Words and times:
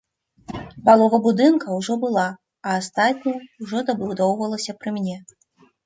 Палова 0.89 1.17
будынка 1.27 1.67
ўжо 1.77 1.93
была, 2.05 2.25
а 2.65 2.75
астатняе 2.81 3.37
ўжо 3.61 3.87
дабудоўвалася 3.95 4.71
пры 4.81 4.89
мне. 5.01 5.17